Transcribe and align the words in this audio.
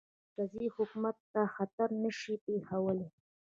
مرکزي 0.07 0.67
حکومت 0.75 1.15
ته 1.33 1.41
خطر 1.55 1.89
نه 2.03 2.11
شي 2.19 2.33
پېښولای. 2.45 3.09